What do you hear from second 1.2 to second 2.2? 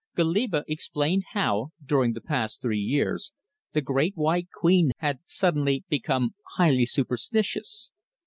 how, during